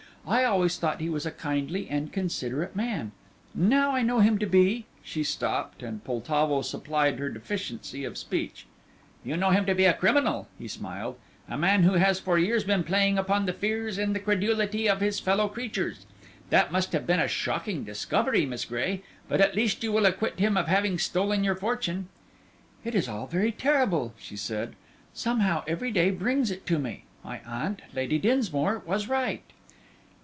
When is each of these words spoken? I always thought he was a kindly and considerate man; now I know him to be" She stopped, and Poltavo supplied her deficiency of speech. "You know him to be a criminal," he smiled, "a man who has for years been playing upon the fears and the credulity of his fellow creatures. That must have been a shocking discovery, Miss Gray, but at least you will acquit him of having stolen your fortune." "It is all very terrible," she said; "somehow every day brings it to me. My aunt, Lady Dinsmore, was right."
I 0.23 0.43
always 0.43 0.77
thought 0.77 1.01
he 1.01 1.09
was 1.09 1.25
a 1.25 1.31
kindly 1.31 1.89
and 1.89 2.13
considerate 2.13 2.75
man; 2.75 3.11
now 3.55 3.95
I 3.95 4.03
know 4.03 4.19
him 4.19 4.37
to 4.37 4.45
be" 4.45 4.85
She 5.03 5.23
stopped, 5.23 5.81
and 5.81 6.03
Poltavo 6.03 6.61
supplied 6.61 7.17
her 7.17 7.27
deficiency 7.29 8.03
of 8.05 8.19
speech. 8.19 8.67
"You 9.25 9.35
know 9.35 9.49
him 9.49 9.65
to 9.65 9.73
be 9.73 9.85
a 9.85 9.95
criminal," 9.95 10.47
he 10.59 10.67
smiled, 10.67 11.17
"a 11.49 11.57
man 11.57 11.81
who 11.81 11.93
has 11.93 12.19
for 12.19 12.37
years 12.37 12.63
been 12.63 12.83
playing 12.83 13.17
upon 13.17 13.47
the 13.47 13.51
fears 13.51 13.97
and 13.97 14.15
the 14.15 14.19
credulity 14.19 14.87
of 14.87 15.01
his 15.01 15.19
fellow 15.19 15.47
creatures. 15.47 16.05
That 16.51 16.71
must 16.71 16.93
have 16.93 17.07
been 17.07 17.19
a 17.19 17.27
shocking 17.27 17.83
discovery, 17.83 18.45
Miss 18.45 18.63
Gray, 18.63 19.01
but 19.27 19.41
at 19.41 19.55
least 19.55 19.81
you 19.83 19.91
will 19.91 20.05
acquit 20.05 20.37
him 20.39 20.55
of 20.55 20.67
having 20.67 20.99
stolen 20.99 21.43
your 21.43 21.55
fortune." 21.55 22.09
"It 22.83 22.93
is 22.93 23.09
all 23.09 23.25
very 23.25 23.51
terrible," 23.51 24.13
she 24.19 24.35
said; 24.37 24.75
"somehow 25.15 25.63
every 25.65 25.89
day 25.89 26.11
brings 26.11 26.51
it 26.51 26.67
to 26.67 26.77
me. 26.77 27.05
My 27.23 27.41
aunt, 27.43 27.81
Lady 27.95 28.19
Dinsmore, 28.19 28.83
was 28.85 29.09
right." 29.09 29.41